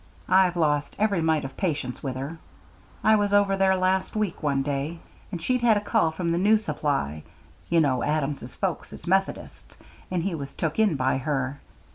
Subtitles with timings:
[0.27, 2.39] I've lost every mite of patience with her.
[3.03, 4.97] I was over there last week one day,
[5.31, 7.21] and she'd had a call from the new supply
[7.69, 9.77] you know Adams's folks is Methodists
[10.09, 11.59] and he was took in by her.